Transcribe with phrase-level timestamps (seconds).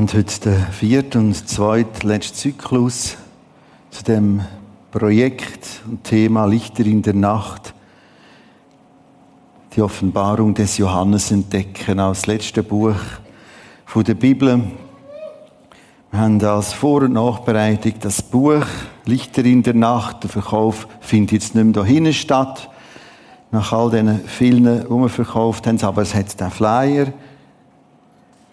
[0.00, 3.18] haben heute den vierten und zweitletzten Zyklus
[3.90, 4.40] zu dem
[4.90, 7.74] Projekt und Thema Lichter in der Nacht.
[9.76, 12.94] Die Offenbarung des Johannes entdecken als letzte Buch
[13.84, 14.62] von der Bibel.
[16.10, 18.64] Wir haben als Vor- und Nachbereitung das Buch
[19.04, 20.22] Lichter in der Nacht.
[20.22, 22.70] Der Verkauf findet jetzt nicht mehr da hinten statt.
[23.50, 27.12] Nach all den vielen, die wir verkauft haben, aber es hat den Flyer,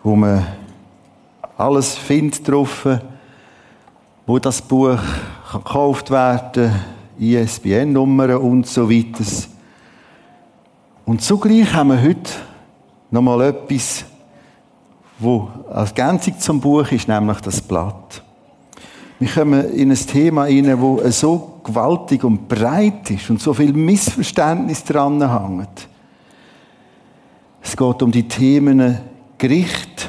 [0.04, 0.46] wo man
[1.58, 2.88] alles findet drauf,
[4.26, 5.00] wo das Buch
[5.52, 6.72] gekauft werden
[7.20, 9.24] ISBN-Nummern und so weiter.
[11.06, 12.32] Und zugleich haben wir heute
[13.10, 14.06] nochmal etwas,
[15.18, 18.22] wo als Ergänzung zum Buch ist, nämlich das Blatt.
[19.20, 23.74] Wir kommen in ein Thema hinein, wo so gewaltig und breit ist und so viel
[23.74, 25.88] Missverständnis dran hängt.
[27.64, 29.00] Es geht um die Themen
[29.40, 30.07] Gericht,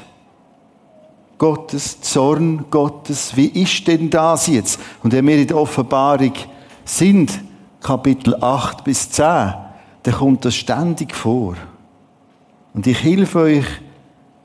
[1.39, 3.37] Gottes, Zorn Gottes.
[3.37, 4.81] Wie ist denn das jetzt?
[5.03, 6.33] Und wenn wir in der Offenbarung
[6.85, 7.41] sind,
[7.81, 9.55] Kapitel 8 bis 10,
[10.03, 11.55] dann kommt das ständig vor.
[12.75, 13.65] Und ich helfe euch,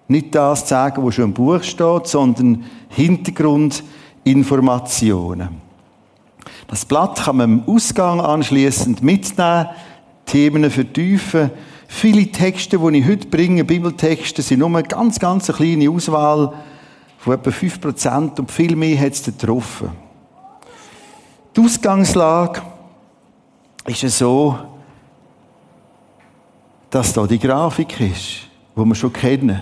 [0.08, 5.50] nicht das zu sagen, was schon im Buch steht, sondern Hintergrundinformationen.
[6.68, 9.70] Das Blatt kann man im Ausgang anschließend mitnehmen,
[10.26, 11.50] Themen vertiefen.
[11.88, 16.54] Viele Texte, die ich heute bringe, Bibeltexte, sind nur eine ganz, ganz kleine Auswahl
[17.24, 19.92] von etwa 5% und viel mehr hat es getroffen.
[21.56, 22.62] Die Ausgangslage
[23.86, 24.60] ist es so,
[26.90, 29.62] dass da die Grafik ist, wo wir schon kennen.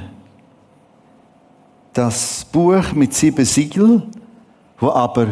[1.94, 4.10] Das Buch mit sieben Siegeln,
[4.80, 5.28] wo aber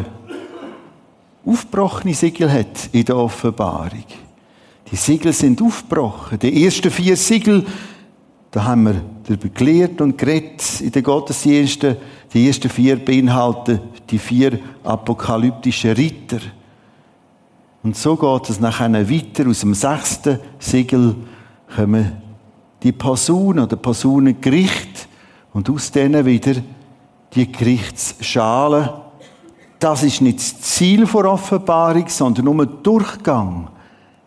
[1.43, 4.05] aufgebrochene Siegel hat in der Offenbarung.
[4.91, 6.37] Die Siegel sind aufgebrochen.
[6.37, 7.65] Die ersten vier Siegel,
[8.51, 11.97] da haben wir darüber gelehrt und geredet in den Gottesdiensten.
[12.33, 13.79] Die ersten vier beinhalten
[14.09, 16.39] die vier apokalyptischen Ritter.
[17.83, 19.47] Und so geht es nachher weiter.
[19.47, 21.15] Aus dem sechsten Siegel
[21.75, 22.11] kommen
[22.81, 25.07] die Personen oder Personengericht
[25.53, 26.55] und aus denen wieder
[27.33, 28.89] die Gerichtsschalen.
[29.79, 33.69] Das ist nicht das Ziel der Offenbarung, sondern nur ein Durchgang.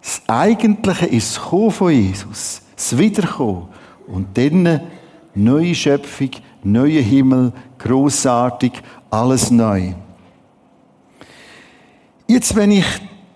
[0.01, 3.69] Das Eigentliche ist das Kommen von Jesus, das Wiederkommen.
[4.13, 4.81] Und dann
[5.35, 6.31] neue Schöpfung,
[6.63, 8.73] neuer Himmel, großartig,
[9.11, 9.95] alles neu.
[12.29, 12.85] Jetzt, wenn ich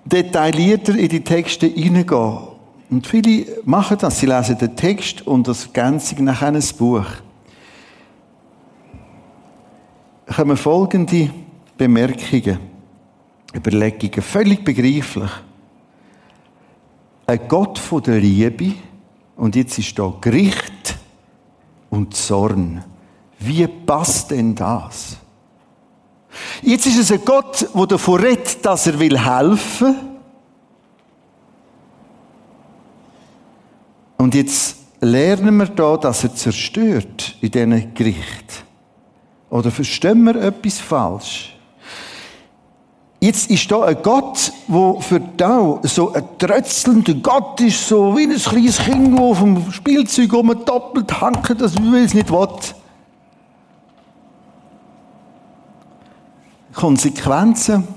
[0.04, 2.48] detaillierter in die Texte hineingehe,
[2.88, 7.06] und viele machen das, sie lesen den Text und das Ganze nach einem Buch,
[10.34, 11.30] kommen folgende
[11.76, 12.58] Bemerkungen,
[13.54, 15.30] Überlegungen, völlig begreiflich.
[17.26, 18.74] Ein Gott von der Liebe,
[19.36, 20.96] und jetzt ist da Gericht
[21.90, 22.82] und Zorn.
[23.38, 25.18] Wie passt denn das?
[26.62, 29.96] Jetzt ist es ein Gott, der davon redet, dass er will helfen.
[34.16, 38.64] Und jetzt lernen wir da, dass er zerstört in diesen Gericht.
[39.50, 41.55] Oder verstehen wir etwas falsch?
[43.20, 48.24] Jetzt ist da ein Gott, der für da so ein trötzelnder Gott ist, so wie
[48.24, 52.74] ein kleines Kind, das dem Spielzeug um doppelt hankt, das will es nicht will.
[56.74, 57.88] Konsequenzen.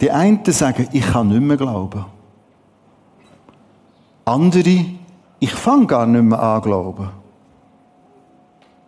[0.00, 2.06] Die einen sagen, ich kann nicht mehr glauben.
[4.24, 4.84] Andere,
[5.40, 7.10] ich fange gar nicht mehr an glauben.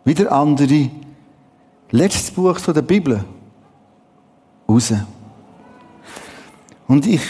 [0.05, 0.91] Wieder andere,
[1.91, 3.25] letztes Buch der Bibel,
[4.69, 4.93] raus.
[6.91, 7.21] Und ich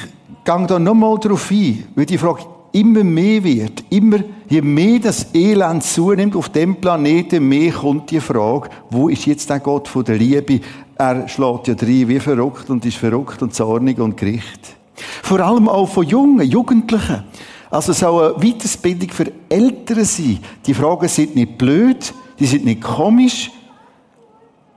[0.43, 3.85] gehe da nochmal darauf ein, weil die Frage immer mehr wird.
[3.91, 9.27] Immer, je mehr das Elend zunimmt auf dem Planeten, mehr kommt die Frage, wo ist
[9.27, 10.61] jetzt der Gott von der Liebe?
[10.97, 14.77] Er schlägt ja drei wie verrückt und ist verrückt und zornig und Gericht.
[15.23, 17.25] Vor allem auch von Jungen, Jugendlichen.
[17.69, 20.39] Also soll eine Weiterbildung für Eltern sein.
[20.65, 23.51] Die Fragen sind nicht blöd, die sind nicht komisch,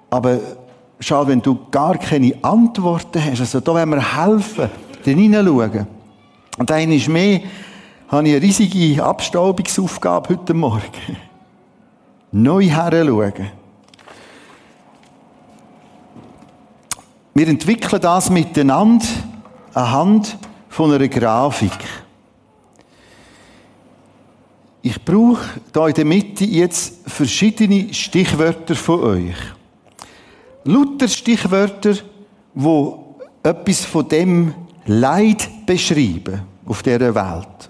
[0.10, 0.40] aber
[1.00, 4.70] schau, wenn du gar keine Antworten hast, also da wollen wir helfen,
[5.06, 5.88] den hineinschauen.
[6.58, 7.42] Und einer ist mehr,
[8.08, 11.18] habe ich eine riesige Abstaubungsaufgabe heute Morgen.
[12.32, 13.52] Neu heranschauen.
[17.36, 19.06] Wir entwickeln das miteinander
[19.74, 20.38] anhand
[20.70, 21.72] von einer Grafik.
[24.84, 29.36] Ich brauche da in der Mitte jetzt verschiedene Stichwörter von euch.
[30.66, 31.96] Lauter Stichwörter,
[32.54, 34.54] wo etwas von dem
[34.86, 37.70] Leid beschreiben auf dieser Welt.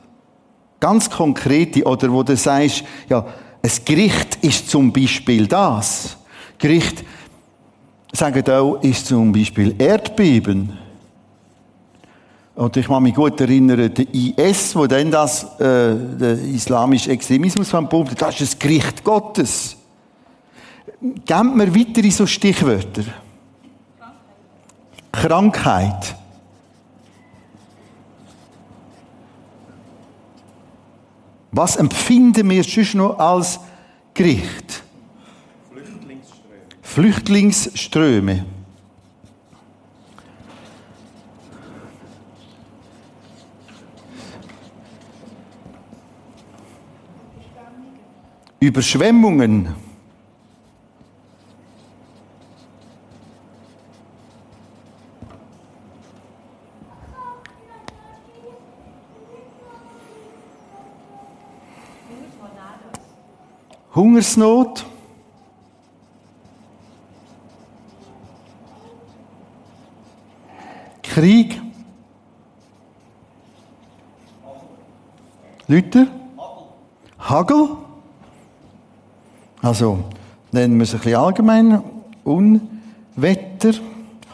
[0.79, 3.25] Ganz konkrete, oder wo du sagst, ja,
[3.61, 6.17] ein Gericht ist zum Beispiel das.
[6.57, 7.03] Gericht,
[8.11, 10.77] sagen auch, ist zum Beispiel Erdbeben.
[12.55, 17.69] Und ich kann mich gut erinnern, der IS, wo dann das, äh, der islamische Extremismus
[17.69, 19.77] verbunden das ist das Gericht Gottes.
[21.03, 23.03] Gebt mir weitere so Stichwörter.
[25.11, 26.15] Krankheit.
[31.51, 33.59] Was empfinden wir sonst noch als
[34.13, 34.83] Gericht?
[35.69, 36.61] Flüchtlingsströme.
[36.81, 38.45] Flüchtlingsströme.
[48.61, 49.82] Überschwemmungen.
[63.95, 64.85] Hungersnot.
[71.03, 71.61] Krieg.
[75.67, 76.07] Leute?
[77.19, 77.69] Hagel.
[79.61, 79.99] Also,
[80.51, 81.83] nennen wir es ein bisschen allgemein.
[82.23, 83.73] Unwetter,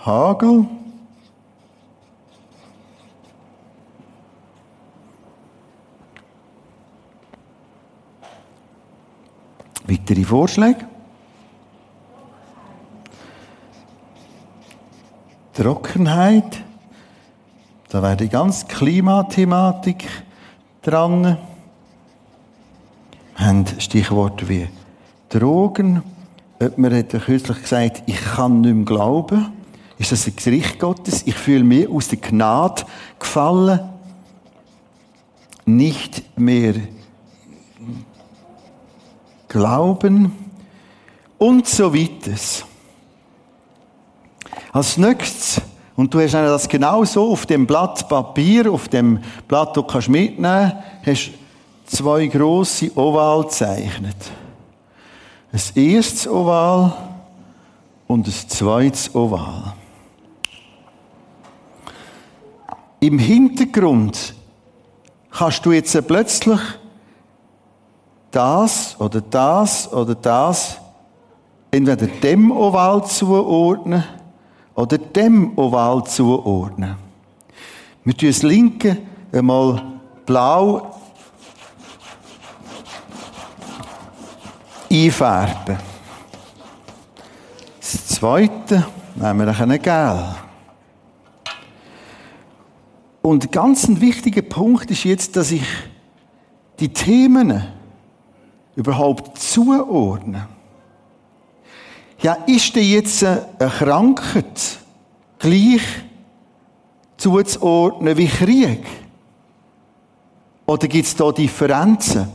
[0.05, 0.67] Hagel.
[9.89, 10.87] Weitere Vorschläge?
[15.53, 16.63] Trockenheit.
[17.89, 20.07] Da wäre die ganze Klimathematik
[20.83, 21.37] dran.
[23.35, 24.67] Wir haben Stichworte wie
[25.29, 26.03] Drogen.
[26.61, 29.51] Jemand hat kürzlich gesagt, ich kann nicht mehr glauben.
[29.97, 31.23] Ist das ein Gericht Gottes?
[31.25, 32.83] Ich fühle mich aus der Gnade
[33.17, 33.79] gefallen.
[35.65, 36.75] Nicht mehr
[39.49, 40.31] Glauben
[41.39, 42.31] und so weiter.
[44.71, 45.61] Als nächstes,
[45.95, 50.11] und du hast das genau so auf dem Blatt Papier, auf dem Blatt, das du
[50.11, 50.71] mitnehmen
[51.03, 54.15] kannst, hast zwei grosse Oval gezeichnet.
[55.51, 56.93] Ein erstes Oval
[58.07, 59.73] und ein zweites Oval.
[62.99, 64.35] Im Hintergrund
[65.31, 66.59] kannst du jetzt plötzlich
[68.31, 70.79] das oder das oder das
[71.71, 74.03] entweder dem Oval zuordnen
[74.75, 76.95] oder dem Oval zuordnen.
[78.03, 78.97] Wir tun das linke
[79.31, 79.81] einmal
[80.25, 80.95] blau
[84.91, 85.77] einfärben.
[87.79, 90.35] Das zweite nehmen wir ein Gel.
[93.21, 95.63] Und ein ganz wichtiger Punkt ist jetzt, dass ich
[96.79, 97.78] die Themen
[98.75, 100.45] überhaupt zuordnen?
[102.21, 103.45] Ja, ist denn jetzt eine
[103.77, 104.79] Krankheit
[105.39, 105.81] gleich
[107.17, 108.85] zuzuordnen wie Krieg?
[110.65, 112.27] Oder gibt es da Differenzen?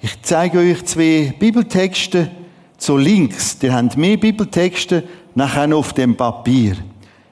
[0.00, 2.30] Ich zeige euch zwei Bibeltexte
[2.78, 3.56] zu links.
[3.62, 5.02] Ihr habt mehr Bibeltexte
[5.34, 6.76] nachher auf dem Papier.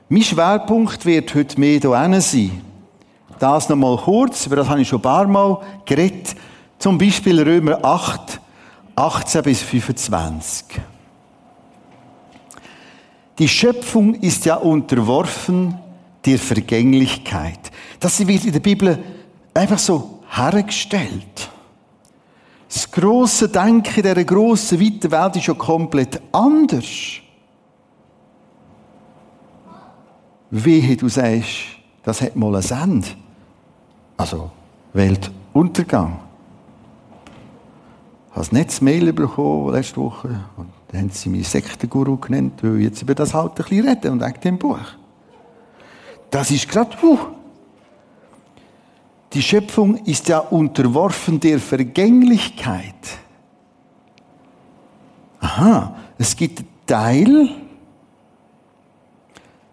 [0.09, 2.61] Mein Schwerpunkt wird heute mehr hier sein.
[3.39, 6.35] Das nochmal kurz, über das habe ich schon ein paar Mal geredet.
[6.85, 8.39] Zum Beispiel Römer 8,
[8.95, 10.83] 18 bis 25.
[13.39, 15.79] Die Schöpfung ist ja unterworfen
[16.27, 17.71] der Vergänglichkeit.
[18.01, 19.03] Das wird in der Bibel
[19.55, 21.49] einfach so hergestellt.
[22.69, 26.85] Das große Denken der grossen, weiten Welt ist ja komplett anders.
[30.51, 31.49] Wehe, du sagst,
[32.03, 33.09] das hat mal ein Ende.
[34.19, 34.51] Also,
[34.93, 36.21] Weltuntergang
[38.35, 40.29] habe ein Netzmail bekommen letzte Woche.
[40.57, 43.89] Und dann haben sie mich Sektenguru genannt, weil ich jetzt über das halt ein bisschen
[43.89, 44.81] reden und wegen dem Buch.
[46.31, 47.19] Das ist gerade, uh.
[49.33, 53.19] Die Schöpfung ist ja unterworfen der Vergänglichkeit.
[55.41, 57.49] Aha, es gibt einen Teil,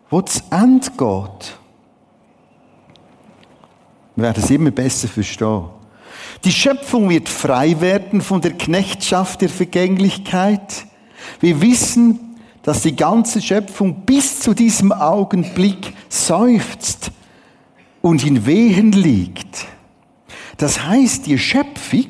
[0.09, 1.57] wo zu Ende geht.
[4.15, 5.80] Wir werden es immer besser verstehen.
[6.43, 10.85] Die Schöpfung wird frei werden von der Knechtschaft der Vergänglichkeit.
[11.39, 17.11] Wir wissen, dass die ganze Schöpfung bis zu diesem Augenblick seufzt
[18.01, 19.67] und in Wehen liegt.
[20.57, 22.07] Das heißt, die Schöpfung,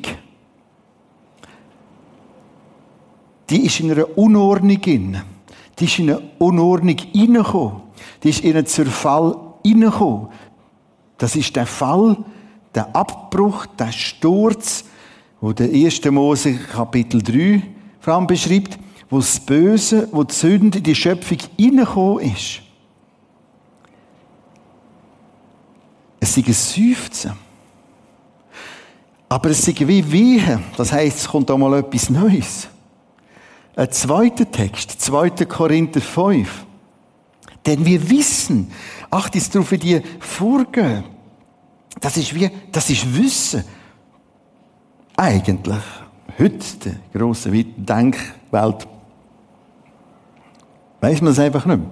[3.50, 5.22] die ist in einer Unordnung in.
[5.78, 7.82] Die ist in eine Unordnung hineingekommen.
[8.22, 10.28] Die ist in einen Zerfall hineingekommen.
[11.18, 12.16] Das ist der Fall,
[12.74, 14.84] der Abbruch, der Sturz,
[15.40, 16.04] wo der 1.
[16.06, 17.62] Mose Kapitel 3
[18.00, 18.78] vor allem beschreibt,
[19.10, 22.62] wo das Böse, wo die Sünde in die Schöpfung hineingekommen ist.
[26.18, 27.32] Es ist ein Seufzen.
[29.28, 30.62] Aber es ist wie Wehe.
[30.76, 32.68] Das heisst, es kommt auch mal etwas Neues.
[33.74, 35.30] Ein zweiter Text, 2.
[35.46, 36.66] Korinther 5.
[37.66, 38.70] Denn wir wissen,
[39.10, 41.04] acht ist darauf, wie die vorgehen.
[42.00, 43.64] Das ist wie, das ist Wissen.
[45.16, 45.82] Eigentlich.
[46.38, 48.88] Heute, der grossen, weiten Denkwelt,
[51.00, 51.90] weiß man es einfach nicht mehr.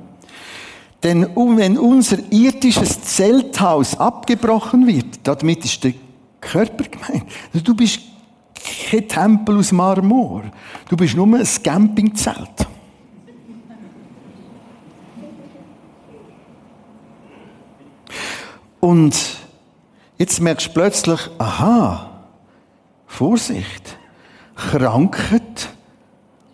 [1.02, 5.94] Denn wenn unser irdisches Zelthaus abgebrochen wird, damit ist der
[6.40, 7.24] Körper gemeint.
[7.52, 8.00] Also du bist
[8.90, 10.44] kein Tempel aus Marmor.
[10.88, 12.66] Du bist nur ein Campingzelt.
[18.80, 19.14] Und
[20.20, 22.10] jetzt merkst du plötzlich, aha,
[23.06, 23.96] Vorsicht,
[24.54, 25.70] Krankheit,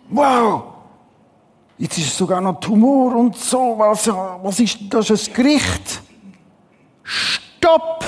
[0.09, 0.63] wow,
[1.77, 6.01] jetzt ist sogar noch Tumor und so, was, was ist das, ist ein Gericht?
[7.03, 8.05] Stopp!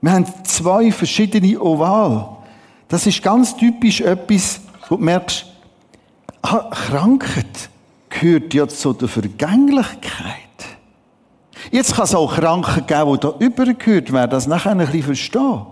[0.00, 2.38] Wir haben zwei verschiedene Oval.
[2.88, 5.44] Das ist ganz typisch etwas, wo du merkst,
[6.40, 7.68] ah, Krankheit
[8.08, 10.45] gehört ja zu der Vergänglichkeit.
[11.70, 15.66] Jetzt kann es auch Kranken geben, die da übergehört werden, das nachher ein bisschen verstehen.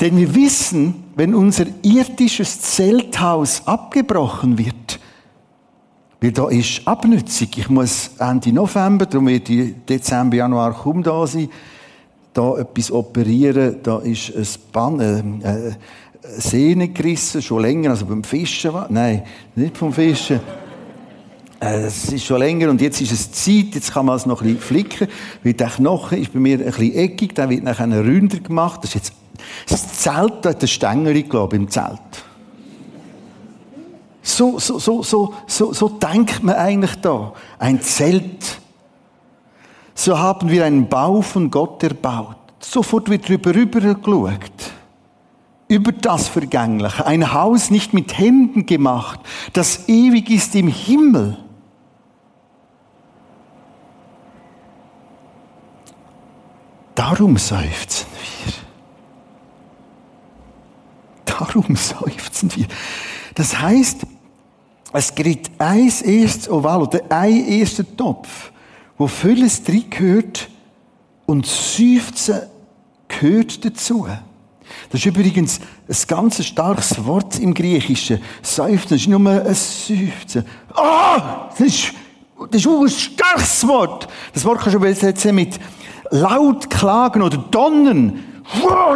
[0.00, 4.98] Denn wir wissen, wenn unser irdisches Zelthaus abgebrochen wird,
[6.20, 7.48] weil da ist Abnützung.
[7.54, 11.48] Ich muss Ende November, darum wird ich Dezember, Januar kaum da sein,
[12.32, 15.00] da etwas operieren, da ist ein Band,
[15.44, 15.72] äh, äh,
[16.38, 19.22] Sehne gerissen, schon länger, also beim Fischen, nein,
[19.54, 20.40] nicht vom Fischen.
[21.64, 24.42] Äh, es ist schon länger und jetzt ist es Zeit, jetzt kann man es noch
[24.42, 25.08] ein bisschen flicken,
[25.42, 28.80] weil der Knochen ist bei mir ein bisschen eckig, der wird nachher ründer gemacht.
[28.82, 29.12] Das ist jetzt,
[29.68, 32.00] das Zelt, da hat der Stängel, glaube ich, im Zelt.
[34.22, 37.32] So, so, so, so, so, so denkt man eigentlich da.
[37.58, 38.60] Ein Zelt.
[39.94, 42.36] So haben wir einen Bau von Gott erbaut.
[42.58, 44.72] Sofort wird drüber rüber geschaut.
[45.68, 47.06] Über das Vergängliche.
[47.06, 49.20] Ein Haus nicht mit Händen gemacht,
[49.54, 51.38] das ewig ist im Himmel.
[56.94, 58.52] Darum seufzen wir.
[61.24, 62.66] Darum seufzen wir.
[63.34, 64.06] Das heißt,
[64.92, 68.52] es gibt ein erstes Oval oder ein erster Topf,
[68.96, 70.48] wo vieles drin gehört
[71.26, 72.42] und Seufzen
[73.08, 74.06] gehört dazu.
[74.90, 78.20] Das ist übrigens ein ganz starkes Wort im Griechischen.
[78.40, 80.44] Seufzen ist nur ein Seufzen.
[80.74, 81.48] Ah!
[81.50, 81.92] Das ist,
[82.50, 84.08] das ist ein starkes Wort.
[84.32, 85.58] Das Wort kannst du übersetzen mit
[86.10, 88.22] laut klagen oder donnern.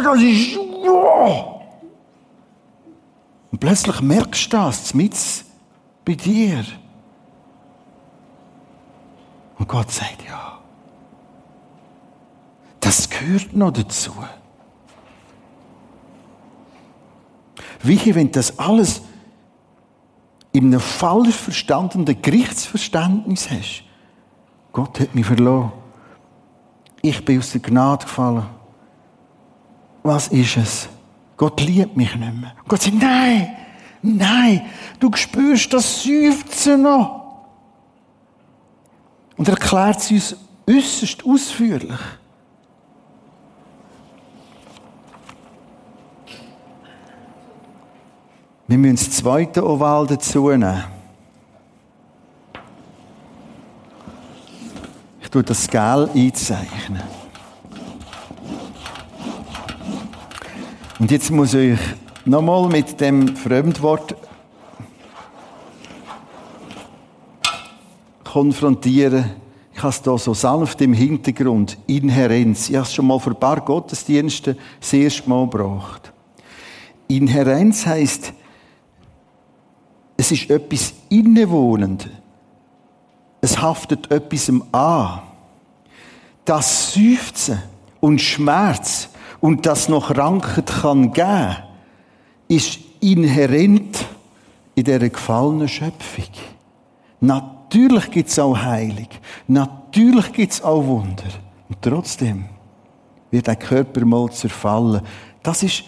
[0.03, 0.57] Das ist.
[3.51, 5.15] Und plötzlich merkst du das, mit
[6.05, 6.63] bei dir.
[9.57, 10.59] Und Gott sagt, ja,
[12.79, 14.13] das gehört noch dazu.
[17.81, 19.01] Wie wenn das alles
[20.51, 23.83] in einem falsch verstandenen Gerichtsverständnis hast.
[24.71, 25.71] Gott hat mich verloren.
[27.01, 28.45] Ich bin aus der Gnade gefallen.
[30.03, 30.89] Was ist es?
[31.37, 32.53] Gott liebt mich nicht mehr.
[32.67, 33.55] Gott sagt, nein,
[34.01, 34.61] nein,
[34.99, 37.19] du spürst das Seufzen noch.
[39.37, 40.35] Und er erklärt es uns
[40.67, 41.99] äußerst ausführlich.
[48.67, 50.98] Wir müssen das zweite Oval dazu nehmen.
[55.31, 57.03] Tue das Gel einzeichnen.
[60.97, 61.79] Und jetzt muss ich
[62.25, 64.15] nochmal mit dem Fremdwort
[68.23, 69.25] konfrontieren.
[69.73, 71.77] Ich habe es hier so sanft im Hintergrund.
[71.87, 72.69] Inherenz.
[72.69, 76.11] Ich habe es schon mal für ein paar Gottesdienste das erste Mal gebracht.
[77.07, 78.33] Inherenz heisst,
[80.17, 82.09] es ist etwas innewohnend.
[83.41, 85.21] Es haftet etwas an.
[86.45, 87.61] Das Seufzen
[87.99, 91.55] und Schmerz und das noch Krankheit kann geben,
[92.47, 94.05] ist inhärent
[94.75, 96.25] in dieser gefallenen Schöpfung.
[97.21, 99.09] Natürlich gibt es auch Heilig.
[99.47, 101.23] Natürlich gibt es auch Wunder.
[101.67, 102.45] Und trotzdem
[103.31, 105.01] wird der Körper mal zerfallen.
[105.43, 105.83] Das ist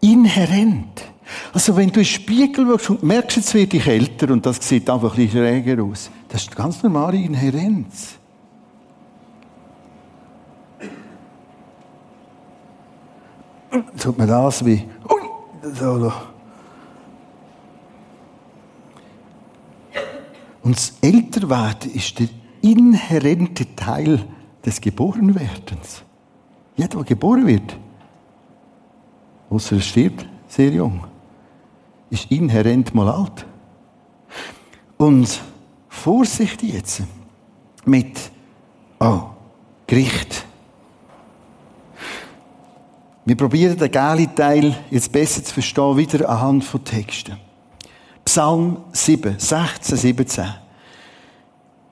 [0.00, 1.04] inhärent.
[1.52, 4.66] Also wenn du in den Spiegel schaust und merkst, jetzt werde ich älter und das
[4.66, 6.10] sieht einfach ein bisschen schräger aus.
[6.28, 8.18] Das ist ganz normale Inhärenz.
[14.04, 14.86] tut man das wie,
[15.72, 16.12] so.
[20.62, 22.28] Und das Älterwerden ist der
[22.60, 24.24] inhärente Teil
[24.64, 26.02] des Geborenwerdens.
[26.76, 27.78] Jeder, der geboren wird,
[29.48, 31.04] außer er stirbt, sehr jung,
[32.10, 33.46] ist inhärent mal alt.
[34.98, 35.40] Und
[36.02, 37.02] Vorsicht jetzt
[37.86, 38.18] mit,
[39.00, 39.22] oh,
[39.86, 40.44] Gericht.
[43.24, 47.38] Wir probieren den geilen Teil jetzt besser zu verstehen, wieder anhand von Texten.
[48.22, 50.44] Psalm 7, 16, 17.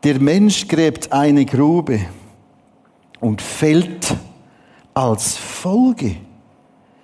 [0.04, 2.00] Der Mensch gräbt eine Grube
[3.20, 4.14] und fällt
[4.92, 6.16] als Folge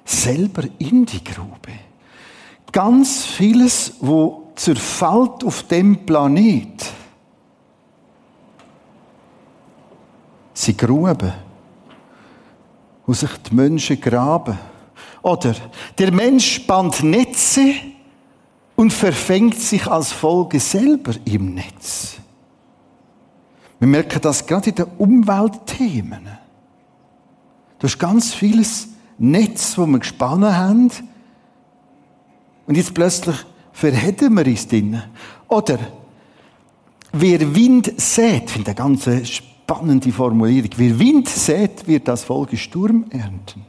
[0.05, 1.73] selber in die Grube.
[2.71, 6.93] Ganz vieles, wo zerfällt auf dem Planet,
[10.53, 11.33] sie Gruben,
[13.07, 14.59] wo sich die Menschen graben.
[15.23, 15.55] Oder
[15.97, 17.75] der Mensch spannt Netze
[18.75, 22.17] und verfängt sich als Folge selber im Netz.
[23.79, 26.27] Wir merken das gerade in den Umweltthemen.
[27.79, 30.91] Da ist ganz vieles Netz, wo wir gespannt haben.
[32.67, 33.37] Und jetzt plötzlich
[33.79, 35.05] verhedden wir uns drinnen.
[35.47, 35.79] Oder,
[37.13, 42.57] wer Wind sät, ich finde eine ganz spannende Formulierung, wer Wind sät, wird das Folge
[42.57, 43.65] Sturm ernten.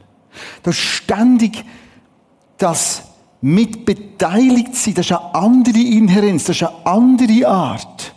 [0.62, 1.64] Da ist ständig
[2.58, 3.04] das
[3.40, 8.14] mit beteiligt sein, das ist eine andere Inherenz, das ist eine andere Art.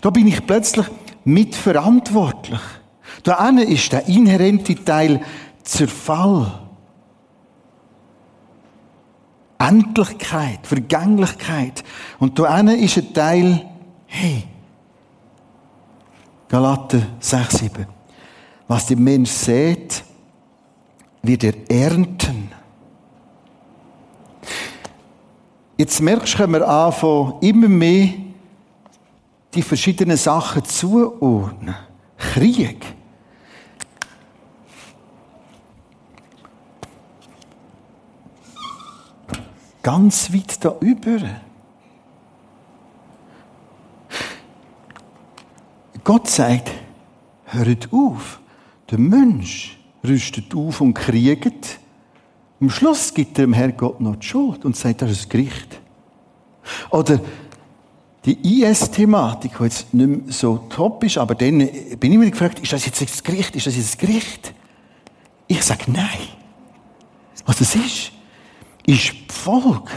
[0.00, 0.86] Da bin ich plötzlich
[1.24, 2.60] mitverantwortlich.
[3.22, 5.20] Da ist der inhärente Teil
[5.62, 6.63] Zerfall.
[9.58, 11.84] Endlichkeit, Vergänglichkeit.
[12.18, 13.66] Und da ist ein Teil,
[14.06, 14.44] hey,
[16.48, 17.86] Galater 6, 7.
[18.68, 20.04] Was der Mensch sät,
[21.22, 22.50] wird er ernten.
[25.76, 28.10] Jetzt merkst du, wir anfangen, immer mehr
[29.54, 31.74] die verschiedenen Sachen zuordnen.
[32.16, 32.84] Krieg.
[39.84, 41.18] Ganz weit da über.
[46.02, 46.70] Gott sagt,
[47.44, 48.40] hört auf.
[48.90, 51.78] Der Mensch rüstet auf und kriegt.
[52.62, 55.78] Am Schluss gibt er dem Herrgott noch die Schuld und sagt, das ist Gericht.
[56.90, 57.20] Oder
[58.24, 61.58] die IS-Thematik, die jetzt nicht mehr so top ist, aber dann
[62.00, 63.54] bin ich mir gefragt, ist das jetzt das Gericht?
[63.54, 64.54] Ist das jetzt das Gericht?
[65.46, 66.08] Ich sage nein.
[67.44, 68.13] Was das ist,
[68.86, 69.90] ist die Folge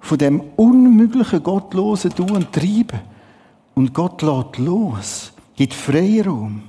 [0.00, 3.00] von dem unmöglichen gottlosen Tun und Treiben.
[3.74, 6.62] Und Gott lässt los, gibt Freiraum.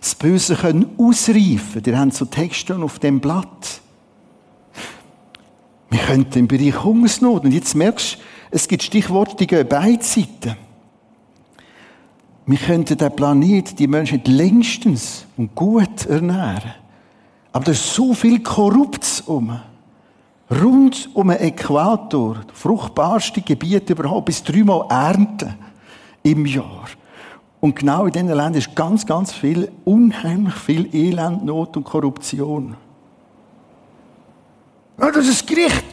[0.00, 1.82] Das Böse können ausreifen.
[1.84, 3.80] Ihr habt so Texte auf dem Blatt.
[5.90, 8.18] Wir könnten im Bereich Hungersnot, und jetzt merkst du,
[8.50, 10.56] es gibt Stichworte, die gehen beide Seiten.
[12.46, 16.74] Wir könnten den Planet, die Menschen längstens und gut ernähren.
[17.52, 19.60] Aber da ist so viel Korruptes um.
[20.50, 25.54] Rund um den Äquator, fruchtbarste Gebiete überhaupt, bis dreimal Ernten
[26.22, 26.86] im Jahr.
[27.60, 32.76] Und genau in diesen Ländern ist ganz, ganz viel, unheimlich viel Elend, Not und Korruption.
[34.98, 35.84] Ja, das ist Gericht.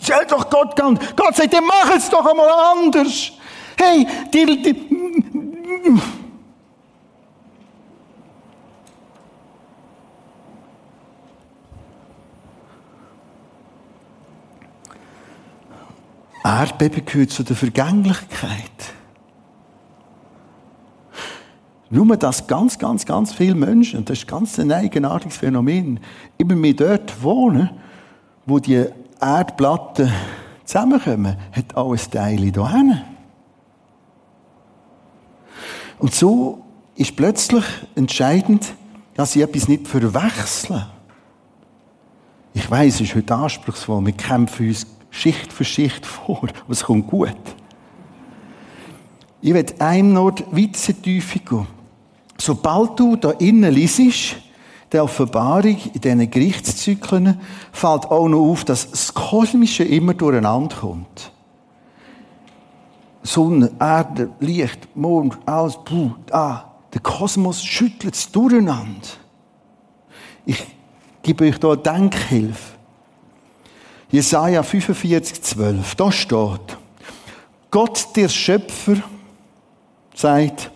[0.00, 0.98] Stell doch Gott an.
[1.16, 3.32] Gott sagt, dann mach es doch einmal anders.
[3.76, 4.76] Hey, die, die
[16.44, 18.60] Erdbeben gehört zu der Vergänglichkeit.
[21.88, 26.00] Nur, dass ganz, ganz, ganz viele Menschen, und das ist ganz ein eigenartiges Phänomen,
[26.36, 27.70] immer mehr dort wohnen,
[28.44, 28.84] wo die
[29.20, 30.12] Erdplatten
[30.64, 33.00] zusammenkommen, hat auch ein Teil hierhin.
[35.98, 36.64] Und so
[36.96, 38.74] ist plötzlich entscheidend,
[39.14, 40.84] dass ich etwas nicht verwechseln.
[42.52, 46.82] Ich weiß, es ist heute anspruchsvoll, wir kämpfen uns Schicht für Schicht vor, aber es
[46.82, 47.36] kommt gut.
[49.40, 51.66] Ich werde einem noch weiter Tiefe gehen.
[52.36, 54.36] Sobald du da innen liest,
[54.90, 57.40] der Offenbarung, in diesen Gerichtszyklen,
[57.72, 61.30] fällt auch noch auf, dass das Kosmische immer durcheinander kommt.
[63.22, 69.08] Sonne, Erde, Licht, Mond, alles, puh, ah, der Kosmos schüttelt es durcheinander.
[70.44, 70.62] Ich
[71.22, 72.73] gebe euch eine Denkhilfe.
[74.14, 75.96] Jesaja 45, 12.
[75.96, 76.78] Da steht,
[77.68, 78.98] Gott, der Schöpfer,
[80.14, 80.70] sagt,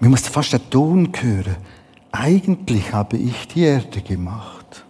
[0.00, 1.58] man muss fast den Ton hören,
[2.10, 4.84] eigentlich habe ich die Erde gemacht.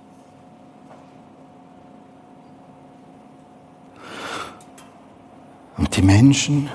[5.77, 6.71] Und die Menschen,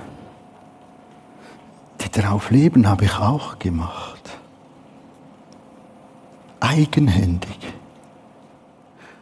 [1.99, 4.10] die darauf leben, habe ich auch gemacht.
[6.61, 7.57] Eigenhändig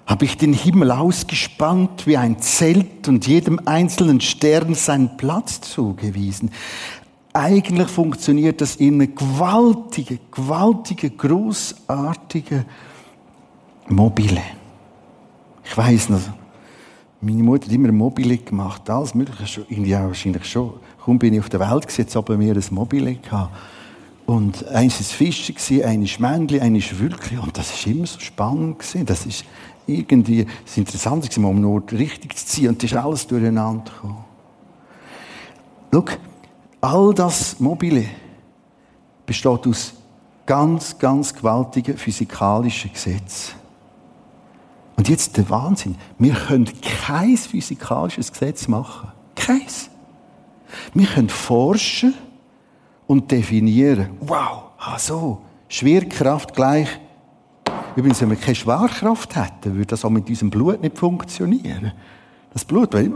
[0.05, 6.51] habe ich den Himmel ausgespannt wie ein Zelt und jedem einzelnen Stern seinen Platz zugewiesen.
[7.31, 12.65] Eigentlich funktioniert das in einer gewaltige, gewaltige, großartige
[13.87, 14.41] Mobile.
[15.63, 16.21] Ich weiß noch,
[17.21, 20.73] meine Mutter hat immer Mobile gemacht, alles Mögliche, auch wahrscheinlich schon.
[21.05, 23.55] Kaum bin ich auf der Welt gesetzt, aber mir ein Mobile gehabt.
[24.29, 27.39] Und eins war Fische, eines Männchen, eines Wülkli.
[27.39, 28.77] Und das war immer so spannend.
[29.07, 29.43] Das ist
[29.87, 32.69] irgendwie das Interessante war, um nur richtig zu ziehen.
[32.69, 34.25] Und das ist alles durcheinander gekommen.
[35.91, 36.05] Schau,
[36.79, 38.05] all das Mobile
[39.25, 39.93] besteht aus
[40.45, 43.55] ganz, ganz gewaltigen physikalischen Gesetzen.
[44.95, 45.95] Und jetzt der Wahnsinn.
[46.19, 49.11] Wir können kein physikalisches Gesetz machen.
[49.35, 49.89] Keins.
[50.93, 52.13] Wir können forschen
[53.09, 54.11] und definieren.
[54.21, 55.41] Wow, ah so.
[55.67, 56.87] Schwerkraft gleich
[57.95, 61.91] Übrigens, wenn wir keine Schwerkraft hätten, würde das auch mit unserem Blut nicht funktionieren.
[62.53, 63.11] Das Blut, weil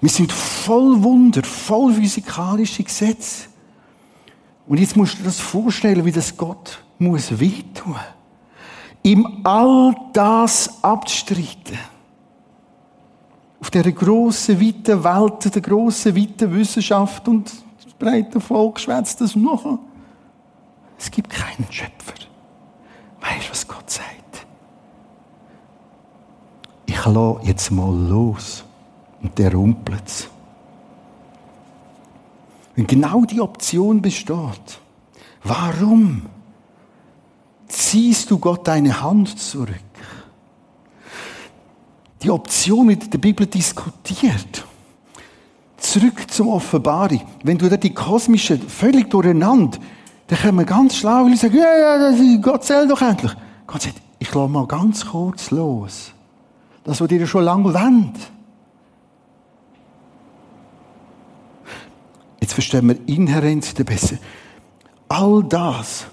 [0.00, 3.48] wir sind voll Wunder, voll physikalische Gesetze.
[4.66, 7.96] Und jetzt musst du dir das vorstellen, wie das Gott muss wehtun.
[9.02, 11.78] Ihm all das abzustreiten.
[13.60, 19.34] Auf dieser grossen, weiten Welt, der grossen, weiten Wissenschaft und das breite Volk schwätzt das
[19.34, 19.78] noch.
[20.98, 22.14] Es gibt keinen Schöpfer.
[23.20, 24.46] Weißt du, was Gott sagt?
[26.86, 28.64] Ich lasse jetzt mal los.
[29.22, 30.30] Und der rumpelt.
[32.76, 34.80] Wenn genau die Option besteht,
[35.42, 36.26] warum
[37.66, 39.87] ziehst du Gott deine Hand zurück?
[42.22, 44.64] Die Option in der Bibel diskutiert.
[45.76, 47.22] Zurück zum Offenbarung.
[47.44, 49.78] Wenn du da die kosmische völlig durcheinander
[50.28, 53.32] dann wir ganz schlau ich sagen, ja, ja, Gott zählt doch endlich.
[53.66, 56.12] Gott sagt, ich lasse mal ganz kurz los.
[56.84, 58.14] Das, was ihr schon lange wollt.
[62.40, 64.16] Jetzt verstehen wir Inherenz besser.
[65.08, 66.06] All das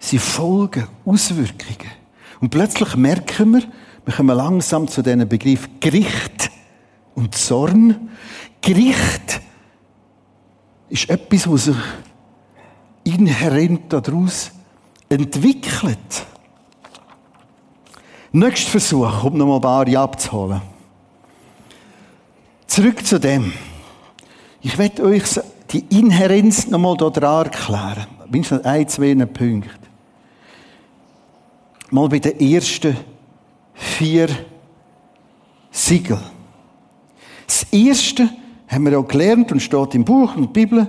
[0.00, 1.90] sind Folgen, Auswirkungen.
[2.40, 3.62] Und plötzlich merken wir,
[4.04, 6.50] wir kommen langsam zu diesem Begriff Gericht
[7.14, 8.10] und Zorn.
[8.60, 9.40] Gericht
[10.88, 11.76] ist etwas, was sich
[13.04, 14.50] inhärent daraus
[15.08, 16.26] entwickelt.
[18.32, 20.62] Nächster Versuch, um noch mal ein paar abzuholen.
[22.66, 23.52] Zurück zu dem.
[24.62, 25.24] Ich werde euch
[25.70, 28.06] die Inhärenz noch mal hier dran erklären.
[28.30, 29.70] Mindestens ein, zwei Punkte.
[31.90, 32.96] Mal bei den ersten
[33.74, 34.28] vier
[35.70, 36.18] Siegel.
[37.46, 38.28] Das erste
[38.68, 40.86] haben wir auch gelernt und steht im Buch und Bibel.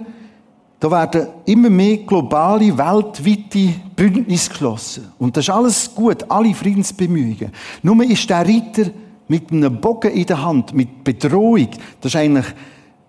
[0.80, 5.14] Da werden immer mehr globale, weltweite Bündnisse geschlossen.
[5.18, 7.52] Und das ist alles gut, alle Friedensbemühungen.
[7.82, 8.92] Nur ist der Ritter
[9.28, 11.70] mit einem Bogen in der Hand, mit Bedrohung,
[12.02, 12.46] das ist eigentlich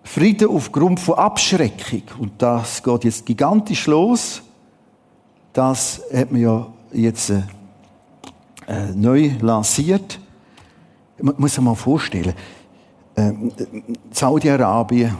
[0.03, 2.03] Frieden aufgrund von Abschreckung.
[2.19, 4.41] Und das geht jetzt gigantisch los.
[5.51, 7.33] Das hat man ja jetzt
[8.67, 10.19] äh, neu lanciert.
[11.21, 12.33] Man muss sich mal vorstellen,
[13.15, 13.31] äh,
[14.11, 15.15] Saudi-Arabien,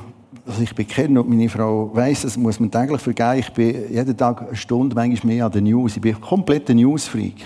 [0.45, 3.39] also ich bekenne und meine Frau weiß, das muss man täglich vergeben.
[3.39, 5.95] Ich bin jeden Tag eine Stunde, manchmal mehr an der News.
[5.95, 7.41] Ich bin komplett ein Newsfreak.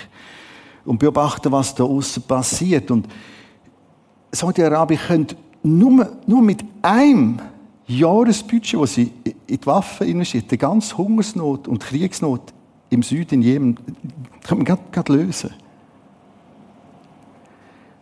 [0.86, 2.90] Und beobachte, was da außen passiert.
[2.92, 3.08] Und
[4.32, 7.40] Saudi-Arabien könnte nur, nur mit einem
[7.88, 12.54] Jahresbudget, das sie in die Waffen investieren, die ganze Hungersnot und Kriegsnot
[12.90, 13.80] im Süden, in Jemen,
[14.44, 15.52] kann man gerade lösen.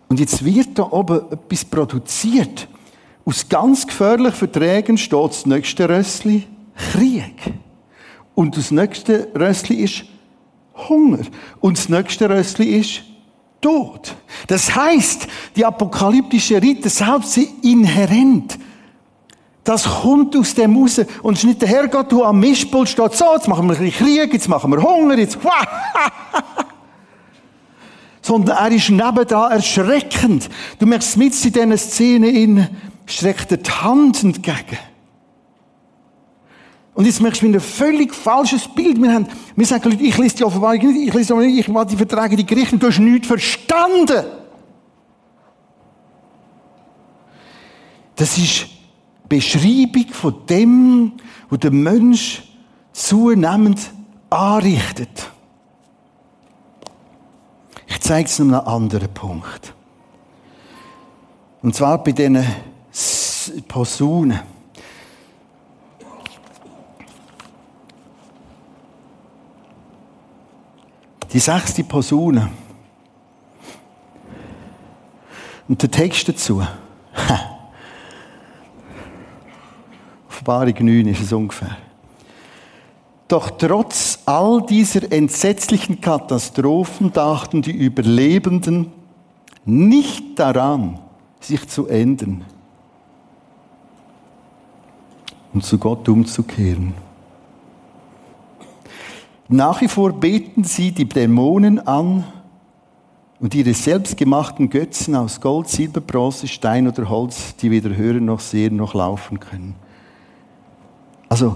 [0.09, 2.67] Und jetzt wird da oben etwas produziert,
[3.25, 6.47] aus ganz gefährlichen Verträgen steht das nächste Rössli
[6.91, 7.53] Krieg.
[8.35, 10.05] Und das nächste Rössli ist
[10.87, 11.19] Hunger.
[11.59, 13.01] Und das nächste Rössli ist
[13.59, 14.15] Tod.
[14.45, 18.57] Das heißt, die apokalyptische Rite selbst sind inhärent.
[19.63, 21.01] Das kommt aus dem raus.
[21.21, 23.83] Und es ist nicht der Herrgott, der am Mischpult steht, so, jetzt machen wir ein
[23.83, 25.37] bisschen Krieg, jetzt machen wir Hunger, jetzt,
[28.27, 30.49] Sondern er ist nebenan erschreckend.
[30.79, 32.67] Du merkst mit in diesen Szenen in,
[33.05, 34.77] streckt er die Hand entgegen.
[36.93, 39.01] Und jetzt merkst du, wir ein völlig falsches Bild.
[39.01, 41.85] Wir, haben, wir sagen, ich lese die Offenbarung nicht, ich lese die nicht, ich will
[41.85, 44.25] die Verträge, die Gerichte, du hast nichts verstanden.
[48.17, 48.65] Das ist
[49.29, 51.13] Beschreibung von dem,
[51.49, 52.43] was der Mensch
[52.91, 53.79] zunehmend
[54.29, 55.31] anrichtet.
[57.87, 59.73] Ich zeige es noch einen anderen Punkt.
[61.61, 62.45] Und zwar bei diesen
[63.67, 64.39] Posaunen.
[71.33, 72.49] Die sechste Posaune.
[75.67, 76.65] Und der Text dazu.
[80.29, 81.75] Offenbarung 9 ist es ungefähr.
[83.27, 88.91] Doch trotz all dieser entsetzlichen Katastrophen dachten die Überlebenden
[89.63, 90.99] nicht daran,
[91.39, 92.43] sich zu ändern
[95.53, 96.93] und zu Gott umzukehren.
[99.47, 102.25] Nach wie vor beten sie die Dämonen an
[103.39, 108.41] und ihre selbstgemachten Götzen aus Gold, Silber, Bronze, Stein oder Holz, die weder hören noch
[108.41, 109.75] sehen noch laufen können.
[111.29, 111.55] Also,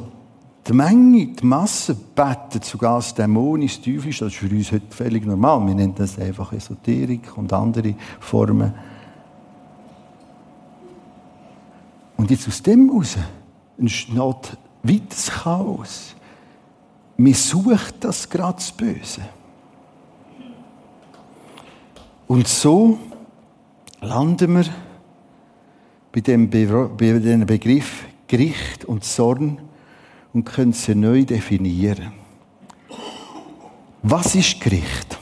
[0.68, 5.26] die Menge, die Masse betet sogar das dämonisch, teuflisch, das ist für uns heute völlig
[5.26, 5.66] normal.
[5.66, 8.74] Wir nennen das einfach Esoterik und andere Formen.
[12.18, 13.18] Und jetzt aus dem heraus
[13.80, 16.16] entsteht weiteres Chaos.
[17.18, 19.22] Man sucht das gerade das Böse.
[22.28, 23.00] Und so
[24.00, 24.66] landen wir
[26.12, 26.66] bei dem, bei
[27.20, 29.58] dem Begriff Gericht und Zorn
[30.34, 32.14] und können sie neu definieren.
[34.04, 35.20] Was ist Gericht?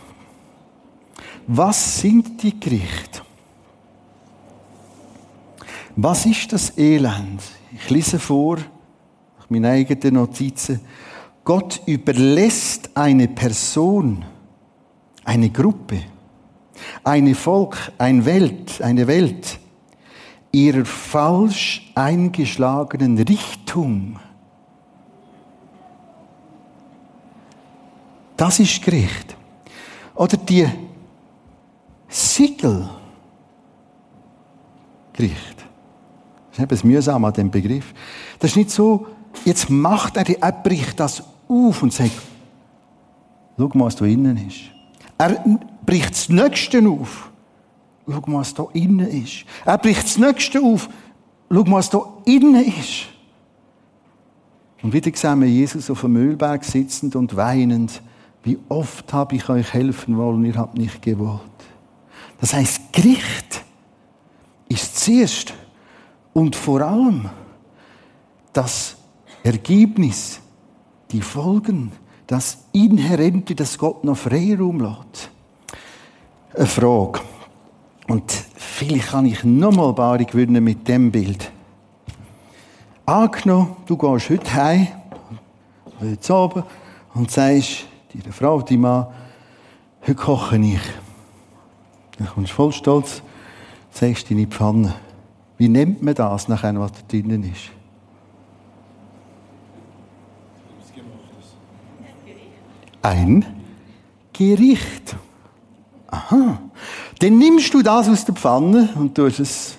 [1.47, 3.21] Was sind die Gerichte?
[5.95, 7.41] Was ist das Elend?
[7.73, 10.79] Ich lese vor, nach meinen eigenen Notizen.
[11.43, 14.23] Gott überlässt eine Person,
[15.25, 16.03] eine Gruppe,
[17.03, 19.59] eine Volk, eine Welt, eine Welt
[20.51, 24.19] ihrer falsch eingeschlagenen Richtung
[28.39, 29.35] Das ist Gericht.
[30.15, 30.65] Oder die
[32.07, 32.89] Siegel.
[35.11, 35.57] Gericht.
[36.49, 37.93] Das ist etwas mühsam an dem Begriff.
[38.39, 39.07] Das ist nicht so,
[39.43, 42.13] jetzt macht er, er bricht das auf und sagt,
[43.57, 44.59] schau mal, was da innen ist.
[45.17, 45.43] Er
[45.85, 47.29] bricht das Nächste auf.
[48.07, 49.43] Schau mal, was da innen ist.
[49.65, 50.87] Er bricht das Nächste auf.
[51.51, 53.07] Schau mal, was da innen ist.
[54.81, 58.01] Und wieder sehen wir Jesus auf dem Müllberg sitzend und weinend
[58.43, 61.41] wie oft habe ich euch helfen wollen, ihr habt nicht gewollt.
[62.39, 63.63] Das heißt, Gericht
[64.69, 65.53] ist zuerst
[66.33, 67.29] und vor allem
[68.53, 68.95] das
[69.43, 70.39] Ergebnis,
[71.11, 71.91] die Folgen,
[72.27, 75.29] das Inhärente, das Gott noch Freiraum lässt.
[76.55, 77.21] Eine Frage.
[78.07, 81.51] Und vielleicht kann ich nochmal Bari gewinnen mit dem Bild.
[83.05, 84.87] Angenommen, du gehst heute heim,
[85.99, 86.63] heute oben,
[87.15, 89.07] und sagst, deine Frau, die Mann,
[90.01, 90.79] heute koche ich.
[92.17, 93.21] Dann kommst du voll stolz,
[93.91, 94.93] sagst deine Pfanne.
[95.57, 97.69] Wie nennt man das nachher, was da drinnen ist?
[103.01, 103.45] Ein
[104.33, 105.15] Gericht.
[106.07, 106.59] Aha.
[107.19, 109.77] Dann nimmst du das aus der Pfanne und tust es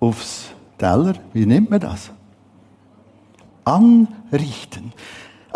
[0.00, 0.46] aufs
[0.78, 1.14] Teller.
[1.32, 2.10] Wie nennt man das?
[3.64, 4.92] Anrichten.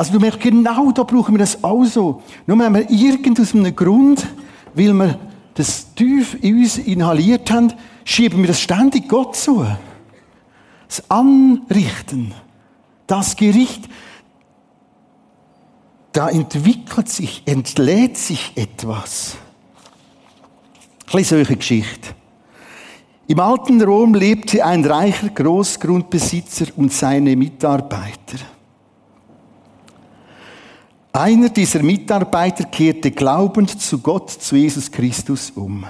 [0.00, 2.22] Also du merkst, genau da brauchen wir das auch so.
[2.46, 4.26] Nur wenn wir irgend aus einem Grund,
[4.72, 5.18] weil wir
[5.52, 7.70] das tief in uns inhaliert haben,
[8.02, 9.66] schieben wir das ständig Gott zu.
[10.88, 12.32] Das Anrichten,
[13.06, 13.90] das Gericht,
[16.12, 19.36] da entwickelt sich, entlädt sich etwas.
[21.12, 22.14] Euch eine Geschichte.
[23.26, 28.38] Im alten Rom lebte ein reicher Großgrundbesitzer und seine Mitarbeiter.
[31.12, 35.84] Einer dieser Mitarbeiter kehrte glaubend zu Gott, zu Jesus Christus um.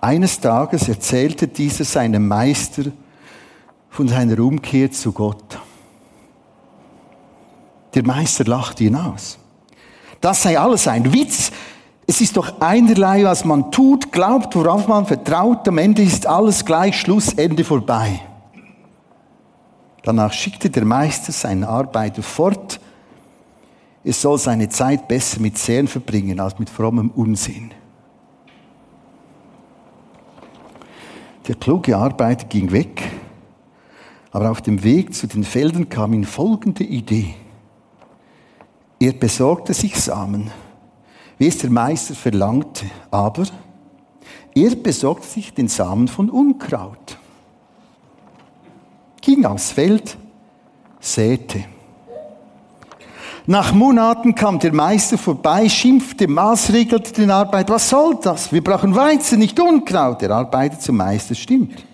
[0.00, 2.84] Eines Tages erzählte dieser seinem Meister
[3.90, 5.58] von seiner Umkehr zu Gott.
[7.94, 9.38] Der Meister lachte ihn aus.
[10.20, 11.52] Das sei alles ein Witz.
[12.06, 15.66] Es ist doch einerlei, was man tut, glaubt, worauf man vertraut.
[15.68, 18.20] Am Ende ist alles gleich, Schluss, Ende vorbei.
[20.02, 22.80] Danach schickte der Meister seinen Arbeiter fort,
[24.08, 27.72] es soll seine Zeit besser mit Sehen verbringen als mit frommem Unsinn.
[31.48, 33.02] Der kluge Arbeiter ging weg,
[34.30, 37.34] aber auf dem Weg zu den Feldern kam ihm folgende Idee.
[39.00, 40.52] Er besorgte sich Samen,
[41.36, 43.46] wie es der Meister verlangte, aber
[44.54, 47.18] er besorgte sich den Samen von Unkraut.
[49.20, 50.16] ging aufs Feld,
[51.00, 51.64] säte.
[53.48, 57.74] Nach Monaten kam der Meister vorbei, schimpfte, maßregelte den Arbeiter.
[57.74, 58.52] Was soll das?
[58.52, 60.20] Wir brauchen Weizen, nicht Unkraut.
[60.20, 61.84] Der Arbeiter zum Meister stimmt.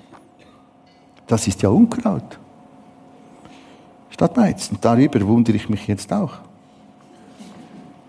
[1.26, 2.38] Das ist ja Unkraut.
[4.08, 4.78] Statt Weizen.
[4.80, 6.32] Darüber wundere ich mich jetzt auch.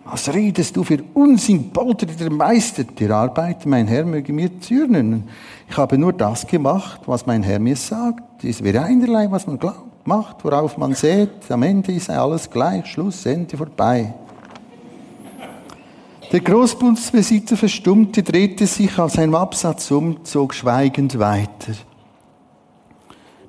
[0.06, 2.86] Was redest du für Unsinn, polterte der Meister.
[2.86, 5.28] Der Arbeiter, mein Herr, möge mir zürnen.
[5.70, 8.44] Ich habe nur das gemacht, was mein Herr mir sagt.
[8.44, 11.50] Es wäre einerlei, was man glaubt, macht, worauf man sät.
[11.50, 14.14] Am Ende ist alles gleich, Schluss, Ende vorbei.
[16.32, 21.74] Der Großbundsbesitzer verstummte, drehte sich auf seinem Absatz um, zog schweigend weiter.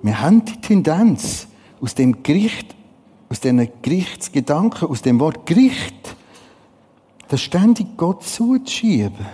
[0.03, 1.49] Wir haben die Tendenz,
[1.81, 2.75] aus dem Gericht,
[3.31, 6.15] aus den Gerichtsgedanken, aus dem Wort Gericht,
[7.29, 9.27] das ständig Gott zuzuschieben.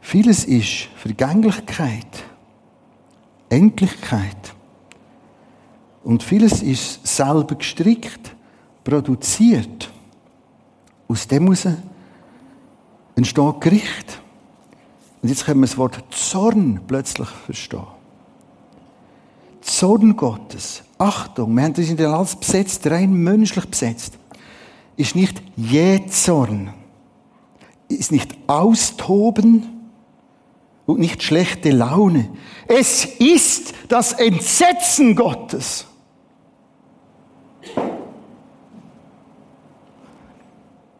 [0.00, 2.24] Vieles ist Vergänglichkeit,
[3.48, 4.54] Endlichkeit.
[6.04, 8.34] Und vieles ist selber gestrickt,
[8.84, 9.90] produziert.
[11.08, 11.66] Aus dem heraus
[13.16, 14.22] entsteht Gericht.
[15.22, 17.86] Und jetzt können wir das Wort Zorn plötzlich verstehen.
[19.60, 20.82] Zorn Gottes.
[20.98, 24.18] Achtung, wir haben das in der alles besetzt, rein menschlich besetzt
[24.98, 26.74] ist nicht Jähzorn,
[27.88, 29.77] ist nicht Austoben
[30.88, 32.30] und nicht schlechte Laune.
[32.66, 35.86] Es ist das Entsetzen Gottes.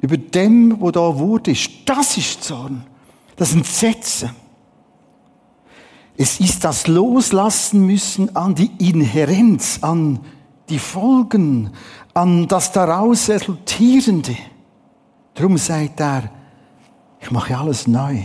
[0.01, 1.55] Über dem, wo da wurde,
[1.87, 2.85] das ist Zorn.
[3.37, 4.31] Das Entsetzen.
[6.19, 10.21] Es ist das Loslassen müssen an die Inherenz, an
[10.69, 11.71] die Folgen,
[12.13, 14.37] an das daraus resultierende.
[15.33, 16.31] Darum sagt er,
[17.21, 18.23] ich mache alles neu.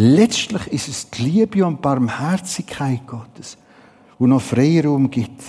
[0.00, 3.58] Letztlich ist es die Liebe und Barmherzigkeit Gottes,
[4.16, 5.42] wo noch Freiraum gibt.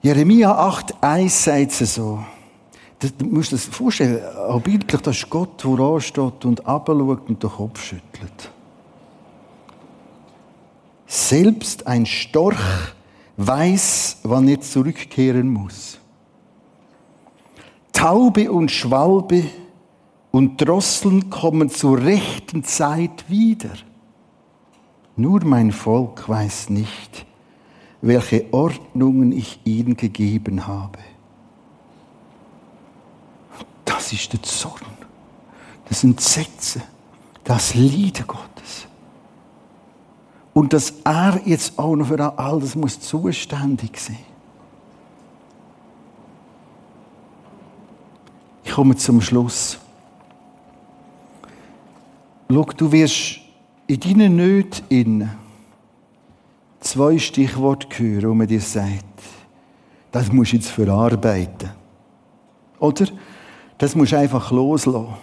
[0.00, 2.24] Jeremia 8,1 sagt es so.
[3.00, 7.42] Du musst dir das vorstellen, auch bildlich, das ist Gott, der ansteht und abschaut und
[7.42, 8.52] den Kopf schüttelt.
[11.08, 12.94] Selbst ein Storch
[13.36, 15.98] weiß, wann er zurückkehren muss.
[17.92, 19.42] Taube und Schwalbe
[20.32, 23.70] und Drosseln kommen zur rechten Zeit wieder.
[25.16, 27.26] Nur mein Volk weiß nicht,
[28.00, 30.98] welche Ordnungen ich ihnen gegeben habe.
[33.84, 34.80] Das ist der Zorn,
[35.88, 36.82] das Entsetzen,
[37.44, 38.86] das Lied Gottes.
[40.54, 44.18] Und dass er jetzt auch noch für all das muss zuständig sein.
[48.64, 49.78] Ich komme zum Schluss.
[52.52, 53.38] Schau, du wirst
[53.86, 55.30] in deinen Nöten
[56.80, 59.04] zwei Stichworte hören, wo man dir sagt,
[60.10, 61.70] das musst du jetzt verarbeiten.
[62.80, 63.06] Oder?
[63.78, 65.14] Das musst du einfach loslassen.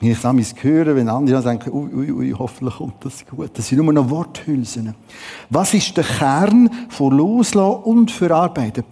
[0.00, 3.50] Ich das höre, wenn andere denken, ui, ui, ui, hoffentlich kommt das gut.
[3.58, 4.94] Das sind nur noch Worthülsen.
[5.50, 8.84] Was ist der Kern von Loslassen und Verarbeiten?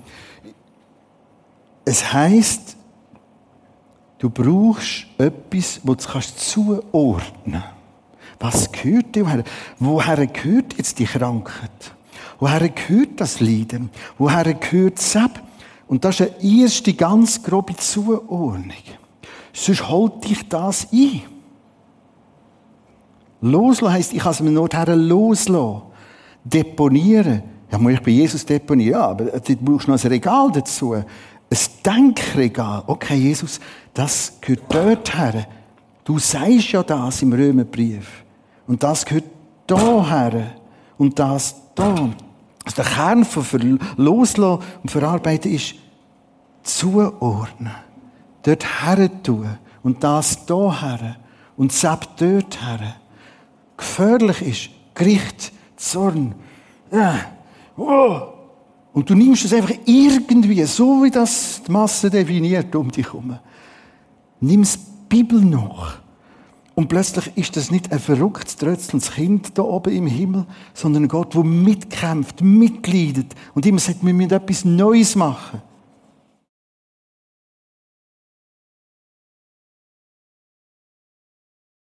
[1.85, 2.77] Es heisst,
[4.23, 7.65] du brauchst etwas, wo du kannst zuordnen
[8.39, 9.27] Was gehört dir?
[9.27, 9.45] Woher,
[9.81, 11.93] woher gehört jetzt die Krankheit?
[12.39, 13.91] Woher gehört das Leiden?
[14.19, 15.43] Woher gehört das Ab?
[15.89, 18.73] Und das ist eine erste ganz grobe Zuordnung.
[19.53, 21.23] Sonst holt dich das ein.
[23.41, 25.83] Loslassen heisst, ich kann es mir nur loslassen.
[26.45, 27.43] Deponieren.
[27.73, 28.93] Ja, muss ich bei Jesus deponieren?
[28.93, 30.95] Ja, aber du brauchst noch ein Regal dazu.
[31.53, 32.83] Ein Denkregal.
[32.87, 33.61] Okay, Jesus,
[33.93, 35.47] das gehört dort her.
[36.03, 38.25] Du sagst ja das im Römerbrief.
[38.67, 39.27] Und das gehört
[39.67, 40.55] da her.
[40.97, 42.09] Und das da.
[42.65, 45.75] Also der Kern von Loslassen und Verarbeiten ist
[46.63, 47.73] zuordnen
[48.43, 51.17] dort her tun und das hier her
[51.57, 52.95] und selbst dort her.
[53.77, 56.35] Gefährlich ist Gericht, Zorn.
[56.91, 57.17] Ja.
[57.77, 58.42] Oh.
[58.93, 63.39] Und du nimmst es einfach irgendwie, so wie das die Masse definiert um dich herum.
[64.41, 65.95] Nimmst die Bibel noch.
[66.75, 71.09] Und plötzlich ist das nicht ein verrücktes, trötzelndes Kind da oben im Himmel, sondern ein
[71.09, 75.61] Gott, der mitkämpft, mitleidet und immer sagt, wir müssen etwas Neues machen.